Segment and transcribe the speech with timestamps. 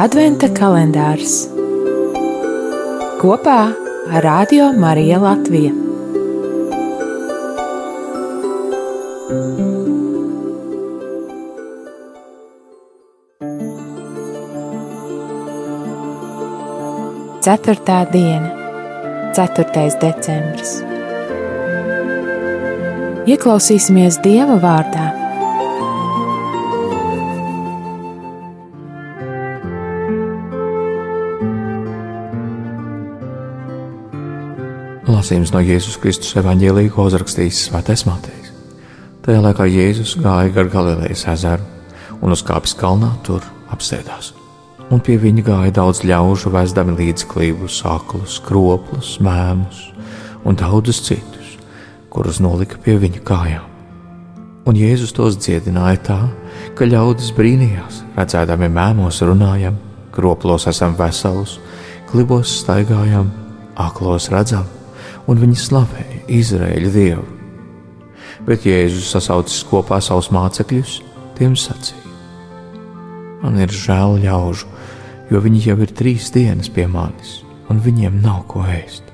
[0.00, 1.34] Adventa kalendārs
[3.20, 3.58] kopā
[4.08, 5.74] ar Radio Mariju Latviju.
[17.44, 18.48] Ceturtā diena,
[19.36, 19.88] 4.
[20.00, 20.78] decembris.
[23.28, 25.21] Ieklausīsimies Dieva vārdā
[35.22, 38.48] Lasījums no Jēzus Kristus evanģēlīja, ko uzrakstījis Svētais Matejs.
[39.22, 41.62] Tajā laikā Jēzus gāja gar Galilejas ezeru
[42.26, 44.32] un uzkāpis kalnā, tur apsēdās.
[44.90, 49.84] Un pie viņa gāja daudz ļaužu, vēstami līdzi klīvus, aklus, kroplus, mēmus
[50.42, 51.54] un daudzus citus,
[52.10, 53.70] kurus nolika pie viņa kājām.
[54.66, 56.20] Un Jēzus tos dziedināja tā,
[56.74, 59.78] ka ļaudis brīnījās, redzēdami mēmos runājam,
[60.10, 61.60] kroplos esam veselus,
[62.10, 63.30] klibos staigājam,
[63.78, 64.66] aklos redzam
[65.30, 67.26] un viņi slavēja Izraēļa dievu.
[68.46, 70.98] Bet Jēzus sasaucis kopā savus mācekļus,
[71.38, 72.00] tiem sacīja:
[73.42, 74.68] Man ir žēl ļaužu,
[75.30, 79.04] jo viņi jau ir trīs dienas pie manis, un viņiem nav ko ēst.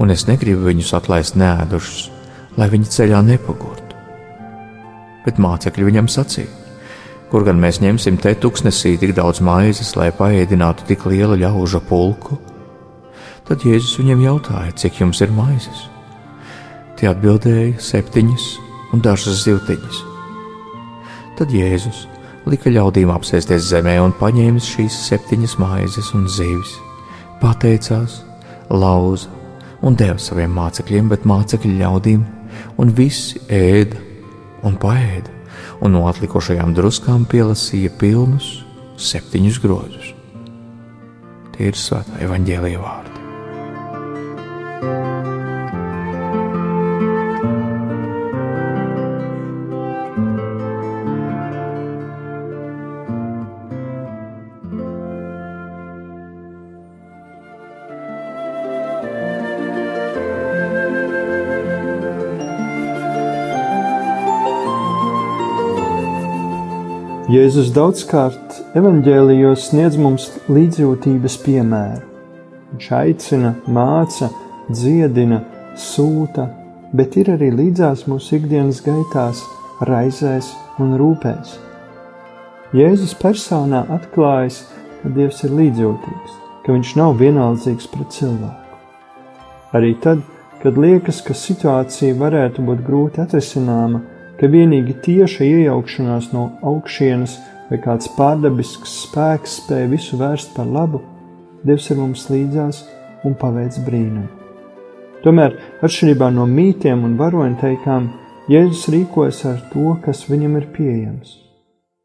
[0.00, 2.10] Un es negribu viņus atlaist nēdušus,
[2.58, 3.98] lai viņi ceļā nepagurtu.
[5.26, 6.50] Bet mācekļi viņam sacīja:
[7.30, 12.40] Kur gan mēs ņemsim te tuksnesī tik daudz maizes, lai paēdinātu tik lielu ļaužu pulku?
[13.50, 15.88] Tad Jēzus viņiem jautāja, cik jums ir maizes.
[16.94, 18.44] Tie atbildēja septiņas
[18.94, 20.04] un dažas zivtiņas.
[21.34, 22.04] Tad Jēzus
[22.46, 26.76] lika ļaudīm apsēsties zemē un paņēma šīs septiņas maizes un zivis,
[27.42, 28.20] pateicās,
[28.70, 29.34] lauza
[29.82, 32.24] un deva saviem mācekļiem, bet mācekļi ļaudīm,
[32.78, 33.98] un visi ēda
[34.62, 35.32] un paēda,
[35.82, 38.60] un no atlikušajām druskām pielasīja pilnus
[39.00, 40.12] septiņus grozus.
[41.56, 43.09] Tie ir svētā evaņģēlīja vārdi.
[67.30, 72.00] Jēzus daudzkārt evanģēlijos sniedz mums līdzjūtības piemēru.
[72.72, 74.32] Viņš aicina, māca,
[74.70, 75.42] dziedina,
[75.78, 76.46] sūta,
[76.96, 79.42] bet ir arī līdzās mūsu ikdienas gaitās,
[79.86, 81.56] raizēs un rūpēs.
[82.76, 84.62] Jēzus personā atklājas,
[85.00, 88.78] ka Dievs ir līdzjūtīgs, ka Viņš nav vienaldzīgs pret cilvēku.
[89.74, 90.22] Arī tad,
[90.62, 94.02] kad liekas, ka situācija varētu būt grūti atrisināma,
[94.38, 97.38] ka vienīgi tieša iejaukšanās no augšienes
[97.70, 101.02] vai kāds pārdabisks spēks spēja visu vērst par labu,
[101.60, 102.84] Dievs ir mums līdzās
[103.28, 104.39] un paveic brīnumu.
[105.24, 108.08] Tomēr, atšķirībā no mītiem un varoņteikām,
[108.50, 111.36] Jēzus rīkojas ar to, kas viņam ir pieejams.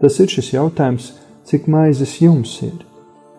[0.00, 1.10] Tas ir šis jautājums,
[1.44, 2.78] cik maizes jums ir.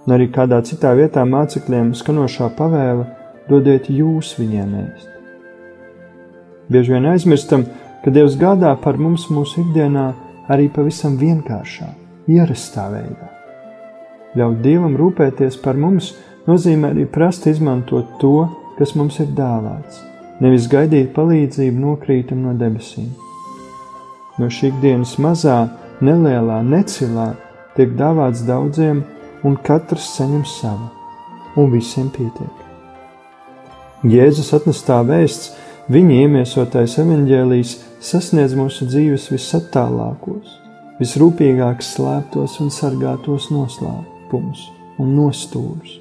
[0.05, 3.07] Un arī kādā citā vietā mācekļiem skanošā pavēle
[3.47, 5.09] dodiet jūs viņiem ēst.
[6.71, 7.65] Bieži vien aizmirstam,
[8.03, 10.11] ka Dievs gādā par mums mūsu ikdienā
[10.51, 11.89] arī pavisam vienkāršā,
[12.29, 13.31] ierastā veidā.
[14.37, 16.13] Ļaut Dievam rūpēties par mums
[16.47, 18.45] nozīmē arī prast izmantot to,
[18.81, 19.99] kas mums ir dāvāts,
[20.41, 23.11] nevis gaidīt palīdzību nokrītam no debesīm.
[24.41, 25.67] No šī ikdienas mazā,
[26.01, 27.27] nelielā, necilā
[27.75, 29.03] tiek dāvāts daudziem,
[29.45, 30.89] un katrs saņem savu,
[31.61, 32.65] un visiem pietiek.
[34.01, 35.51] Jēzus atnestā vēsts,
[35.93, 40.57] viņa iemiesotais evaņģēlijs sasniedz mūsu dzīves visattālākos,
[40.97, 45.99] visrūpīgāk slēptos un sargātos noslēpumus un nostūrus.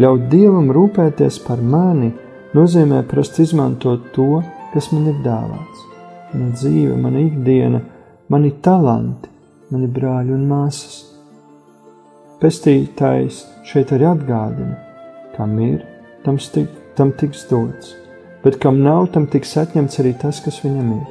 [0.00, 2.12] Ļaut Dievam rūpēties par mani
[2.56, 4.40] nozīmē prast izmantot to,
[4.72, 5.86] kas man ir dāvāts.
[6.32, 7.82] Mana dzīve, mana ikdiena,
[8.32, 9.28] mani talanti,
[9.72, 11.02] mani brāļi un māsas.
[12.40, 14.78] Pestītājs šeit arī atgādina,
[15.36, 15.82] kam ir,
[16.24, 17.98] tam, stik, tam tiks dots
[18.42, 21.04] bet kam nav, tam tiks atņemts arī tas, kas viņam ir.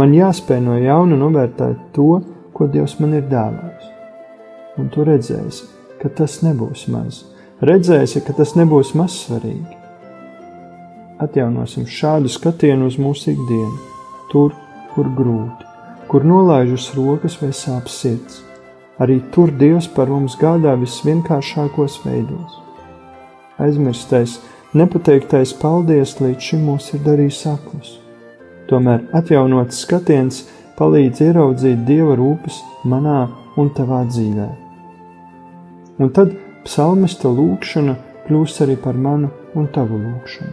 [0.00, 2.22] Man jāspēj no jauna novērtēt to,
[2.56, 3.90] ko Dievs man ir dāvājis.
[4.80, 5.68] Un tu redzēsi,
[6.00, 7.22] ka tas nebūs maz.
[7.62, 9.78] Redzēsi, ka tas nebūs mazsvarīgi.
[11.22, 13.76] Atjaunosim šādu skatienu uz mūsu ikdienu,
[14.32, 14.56] tur,
[14.94, 15.68] kur grūti,
[16.10, 18.40] kur nolaižas rokas vai sāp sirds.
[19.02, 22.58] Arī tur Dievs par mums gādā visvienkāršākos veidos.
[23.62, 24.40] Aizmirstais,
[24.72, 27.90] Nepateiktais paldies līdz šim mūs ir darījis aklus.
[28.70, 30.38] Tomēr atjaunots skatiens
[30.78, 33.26] palīdz ieraudzīt dieva rūpes manā
[33.60, 34.48] un tavā dzīvē.
[35.98, 36.32] un tad
[36.66, 40.52] psalmista lūkšana kļūst arī par manu un tavu lūkšanu.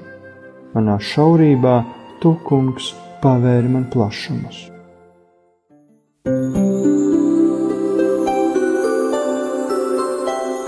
[0.74, 1.76] Manā šaurībā
[2.22, 2.92] tu, kungs,
[3.24, 4.68] pavēri man plašumus.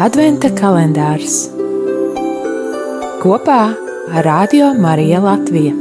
[0.01, 1.43] Adventa kalendārs
[3.21, 3.61] kopā
[4.09, 5.80] ar Radio Mariju Latviju.